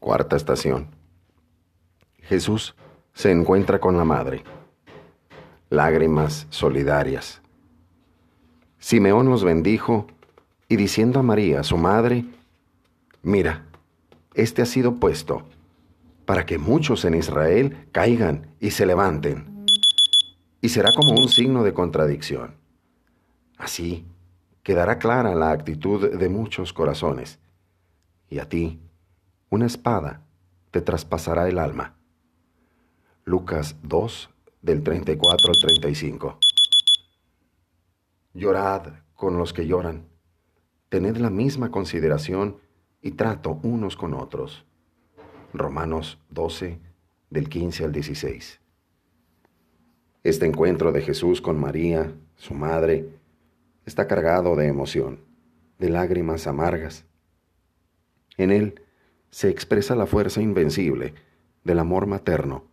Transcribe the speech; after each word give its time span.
Cuarta 0.00 0.36
estación. 0.36 0.88
Jesús 2.22 2.74
se 3.12 3.30
encuentra 3.30 3.80
con 3.80 3.96
la 3.96 4.04
madre. 4.04 4.44
Lágrimas 5.70 6.46
solidarias. 6.50 7.40
Simeón 8.78 9.28
los 9.28 9.44
bendijo 9.44 10.06
y 10.68 10.76
diciendo 10.76 11.20
a 11.20 11.22
María, 11.22 11.62
su 11.62 11.76
madre, 11.76 12.24
mira, 13.22 13.66
este 14.34 14.62
ha 14.62 14.66
sido 14.66 14.96
puesto 14.96 15.42
para 16.24 16.44
que 16.46 16.58
muchos 16.58 17.04
en 17.04 17.14
Israel 17.14 17.88
caigan 17.90 18.54
y 18.60 18.70
se 18.70 18.86
levanten. 18.86 19.64
Y 20.60 20.68
será 20.68 20.92
como 20.92 21.12
un 21.12 21.28
signo 21.28 21.64
de 21.64 21.72
contradicción. 21.72 22.54
Así 23.56 24.04
quedará 24.62 24.98
clara 24.98 25.34
la 25.34 25.50
actitud 25.50 26.16
de 26.16 26.28
muchos 26.28 26.72
corazones. 26.72 27.38
Y 28.28 28.38
a 28.38 28.48
ti, 28.48 28.78
una 29.50 29.66
espada 29.66 30.22
te 30.70 30.82
traspasará 30.82 31.48
el 31.48 31.58
alma. 31.58 31.96
Lucas 33.24 33.76
2, 33.82 34.30
del 34.62 34.82
34 34.82 35.48
al 35.48 35.56
35. 35.56 36.38
Llorad 38.34 38.92
con 39.14 39.38
los 39.38 39.52
que 39.52 39.66
lloran. 39.66 40.06
Tened 40.90 41.16
la 41.16 41.30
misma 41.30 41.70
consideración 41.70 42.58
y 43.00 43.12
trato 43.12 43.58
unos 43.62 43.96
con 43.96 44.14
otros. 44.14 44.66
Romanos 45.54 46.18
12, 46.28 46.78
del 47.30 47.48
15 47.48 47.84
al 47.84 47.92
16. 47.92 48.60
Este 50.24 50.46
encuentro 50.46 50.92
de 50.92 51.00
Jesús 51.00 51.40
con 51.40 51.58
María, 51.58 52.12
su 52.36 52.52
madre, 52.52 53.08
está 53.86 54.06
cargado 54.06 54.56
de 54.56 54.66
emoción, 54.66 55.20
de 55.78 55.88
lágrimas 55.88 56.46
amargas. 56.46 57.06
En 58.36 58.50
él 58.50 58.82
se 59.30 59.48
expresa 59.48 59.94
la 59.94 60.06
fuerza 60.06 60.40
invencible 60.40 61.14
del 61.64 61.78
amor 61.78 62.06
materno 62.06 62.64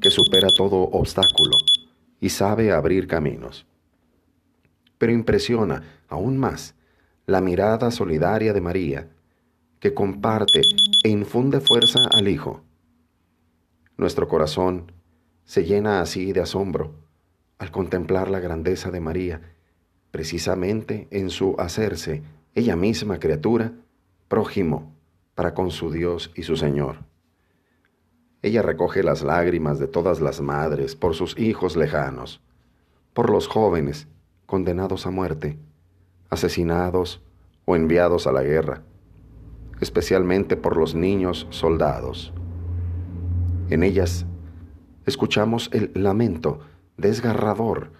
que 0.00 0.10
supera 0.10 0.48
todo 0.48 0.82
obstáculo 0.82 1.56
y 2.20 2.30
sabe 2.30 2.72
abrir 2.72 3.06
caminos. 3.06 3.66
Pero 4.98 5.12
impresiona 5.12 5.82
aún 6.08 6.38
más 6.38 6.74
la 7.26 7.40
mirada 7.40 7.90
solidaria 7.90 8.52
de 8.52 8.60
María, 8.60 9.08
que 9.78 9.94
comparte 9.94 10.62
e 11.04 11.08
infunde 11.08 11.60
fuerza 11.60 12.00
al 12.12 12.28
Hijo. 12.28 12.62
Nuestro 13.96 14.28
corazón 14.28 14.92
se 15.44 15.64
llena 15.64 16.00
así 16.00 16.32
de 16.32 16.40
asombro 16.40 16.94
al 17.58 17.70
contemplar 17.70 18.30
la 18.30 18.40
grandeza 18.40 18.90
de 18.90 19.00
María 19.00 19.40
precisamente 20.10 21.06
en 21.10 21.30
su 21.30 21.54
hacerse 21.58 22.22
ella 22.54 22.76
misma 22.76 23.20
criatura, 23.20 23.72
prójimo 24.28 24.92
para 25.40 25.54
con 25.54 25.70
su 25.70 25.90
Dios 25.90 26.30
y 26.34 26.42
su 26.42 26.54
Señor. 26.54 26.96
Ella 28.42 28.60
recoge 28.60 29.02
las 29.02 29.22
lágrimas 29.22 29.78
de 29.78 29.86
todas 29.86 30.20
las 30.20 30.42
madres 30.42 30.94
por 30.94 31.14
sus 31.14 31.38
hijos 31.38 31.76
lejanos, 31.76 32.42
por 33.14 33.30
los 33.30 33.48
jóvenes 33.48 34.06
condenados 34.44 35.06
a 35.06 35.10
muerte, 35.10 35.58
asesinados 36.28 37.22
o 37.64 37.74
enviados 37.74 38.26
a 38.26 38.32
la 38.32 38.42
guerra, 38.42 38.82
especialmente 39.80 40.58
por 40.58 40.76
los 40.76 40.94
niños 40.94 41.46
soldados. 41.48 42.34
En 43.70 43.82
ellas 43.82 44.26
escuchamos 45.06 45.70
el 45.72 45.90
lamento 45.94 46.60
desgarrador 46.98 47.92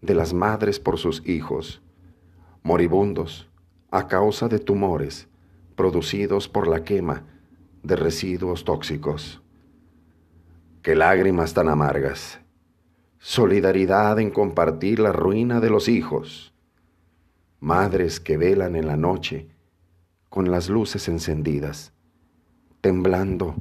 de 0.00 0.14
las 0.14 0.32
madres 0.32 0.80
por 0.80 0.96
sus 0.96 1.22
hijos, 1.28 1.82
moribundos 2.62 3.50
a 3.90 4.08
causa 4.08 4.48
de 4.48 4.58
tumores 4.60 5.28
producidos 5.76 6.48
por 6.48 6.66
la 6.66 6.82
quema 6.82 7.24
de 7.82 7.94
residuos 7.94 8.64
tóxicos. 8.64 9.42
Qué 10.82 10.96
lágrimas 10.96 11.54
tan 11.54 11.68
amargas, 11.68 12.40
solidaridad 13.18 14.18
en 14.18 14.30
compartir 14.30 14.98
la 14.98 15.12
ruina 15.12 15.60
de 15.60 15.70
los 15.70 15.88
hijos, 15.88 16.54
madres 17.60 18.18
que 18.18 18.36
velan 18.36 18.74
en 18.74 18.86
la 18.86 18.96
noche 18.96 19.48
con 20.28 20.50
las 20.50 20.68
luces 20.68 21.08
encendidas, 21.08 21.92
temblando 22.80 23.54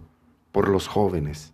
por 0.52 0.70
los 0.70 0.88
jóvenes, 0.88 1.54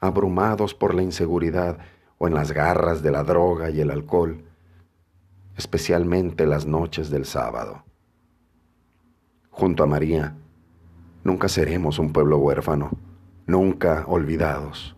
abrumados 0.00 0.74
por 0.74 0.94
la 0.94 1.02
inseguridad 1.02 1.78
o 2.18 2.28
en 2.28 2.34
las 2.34 2.52
garras 2.52 3.02
de 3.02 3.10
la 3.10 3.22
droga 3.22 3.70
y 3.70 3.80
el 3.80 3.90
alcohol, 3.90 4.44
especialmente 5.56 6.46
las 6.46 6.66
noches 6.66 7.10
del 7.10 7.24
sábado. 7.24 7.84
Junto 9.56 9.84
a 9.84 9.86
María, 9.86 10.36
nunca 11.22 11.48
seremos 11.48 12.00
un 12.00 12.12
pueblo 12.12 12.38
huérfano, 12.38 12.90
nunca 13.46 14.04
olvidados, 14.08 14.96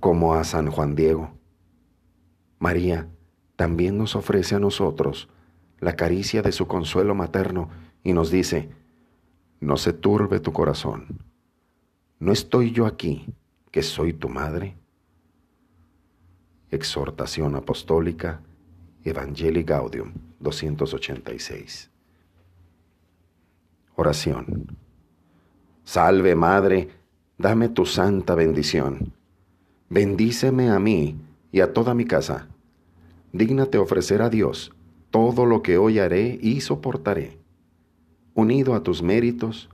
como 0.00 0.34
a 0.34 0.42
San 0.42 0.72
Juan 0.72 0.96
Diego. 0.96 1.30
María 2.58 3.08
también 3.54 3.96
nos 3.96 4.16
ofrece 4.16 4.56
a 4.56 4.58
nosotros 4.58 5.28
la 5.78 5.94
caricia 5.94 6.42
de 6.42 6.50
su 6.50 6.66
consuelo 6.66 7.14
materno 7.14 7.68
y 8.02 8.12
nos 8.12 8.32
dice, 8.32 8.70
no 9.60 9.76
se 9.76 9.92
turbe 9.92 10.40
tu 10.40 10.52
corazón, 10.52 11.06
¿no 12.18 12.32
estoy 12.32 12.72
yo 12.72 12.86
aquí, 12.86 13.32
que 13.70 13.84
soy 13.84 14.14
tu 14.14 14.28
madre? 14.28 14.76
Exhortación 16.72 17.54
Apostólica 17.54 18.42
Evangelii 19.04 19.62
Gaudium 19.62 20.12
286. 20.40 21.92
Oración. 24.00 24.78
Salve 25.82 26.36
Madre, 26.36 26.88
dame 27.36 27.68
tu 27.68 27.84
santa 27.84 28.36
bendición. 28.36 29.12
Bendíceme 29.88 30.70
a 30.70 30.78
mí 30.78 31.16
y 31.50 31.62
a 31.62 31.72
toda 31.72 31.94
mi 31.94 32.04
casa. 32.04 32.46
Dígnate 33.32 33.76
ofrecer 33.76 34.22
a 34.22 34.30
Dios 34.30 34.70
todo 35.10 35.46
lo 35.46 35.62
que 35.62 35.78
hoy 35.78 35.98
haré 35.98 36.38
y 36.40 36.60
soportaré, 36.60 37.40
unido 38.34 38.76
a 38.76 38.84
tus 38.84 39.02
méritos 39.02 39.68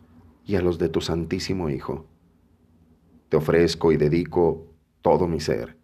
y 0.46 0.54
a 0.54 0.62
los 0.62 0.78
de 0.78 0.88
tu 0.88 1.02
Santísimo 1.02 1.68
Hijo. 1.68 2.06
Te 3.28 3.36
ofrezco 3.36 3.92
y 3.92 3.98
dedico 3.98 4.64
todo 5.02 5.28
mi 5.28 5.40
ser 5.40 5.76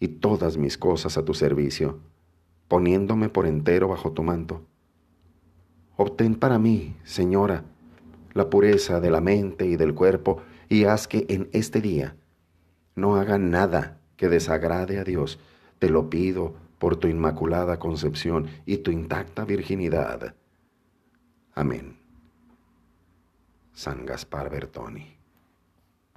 y 0.00 0.08
todas 0.08 0.58
mis 0.58 0.76
cosas 0.76 1.16
a 1.16 1.24
tu 1.24 1.32
servicio, 1.32 1.98
poniéndome 2.68 3.30
por 3.30 3.46
entero 3.46 3.88
bajo 3.88 4.12
tu 4.12 4.22
manto. 4.22 4.66
Obtén 5.96 6.34
para 6.34 6.58
mí, 6.58 6.96
Señora, 7.04 7.64
la 8.32 8.50
pureza 8.50 9.00
de 9.00 9.10
la 9.10 9.20
mente 9.20 9.66
y 9.66 9.76
del 9.76 9.94
cuerpo, 9.94 10.42
y 10.68 10.84
haz 10.84 11.08
que 11.08 11.26
en 11.28 11.48
este 11.52 11.80
día 11.80 12.16
no 12.94 13.16
haga 13.16 13.38
nada 13.38 14.00
que 14.16 14.28
desagrade 14.28 14.98
a 14.98 15.04
Dios. 15.04 15.38
Te 15.78 15.88
lo 15.88 16.10
pido 16.10 16.54
por 16.78 16.96
tu 16.96 17.08
inmaculada 17.08 17.78
concepción 17.78 18.48
y 18.66 18.78
tu 18.78 18.90
intacta 18.90 19.44
virginidad. 19.44 20.34
Amén. 21.54 21.96
San 23.72 24.06
Gaspar 24.06 24.50
Bertoni. 24.50 25.19